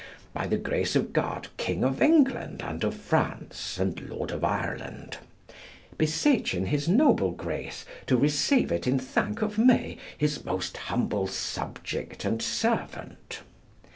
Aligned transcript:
by 0.33 0.47
the 0.47 0.57
grace 0.57 0.95
of 0.95 1.13
God 1.13 1.49
King 1.57 1.83
of 1.83 2.01
England 2.01 2.63
and 2.63 2.83
of 2.83 2.95
France, 2.95 3.77
and 3.77 4.09
lord 4.09 4.31
of 4.31 4.43
Ireland; 4.43 5.17
beseeching 5.95 6.65
his 6.65 6.87
noble 6.89 7.29
Grace 7.29 7.85
to 8.07 8.17
receive 8.17 8.71
it 8.71 8.87
in 8.87 8.97
thank 8.97 9.43
of 9.43 9.59
me 9.59 9.99
his 10.17 10.43
most 10.43 10.75
humble 10.75 11.27
subject 11.27 12.25
and 12.25 12.41
servant. 12.41 13.43